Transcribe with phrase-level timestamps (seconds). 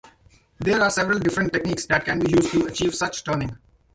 [0.57, 3.55] There are several different techniques that can be used to achieve such turning.